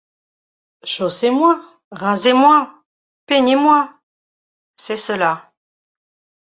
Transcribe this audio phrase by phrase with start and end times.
[0.83, 1.63] Chaussez-moi!
[1.91, 2.73] rasez-moi!
[3.27, 3.93] peignez-moi!—
[4.75, 5.53] C’est cela.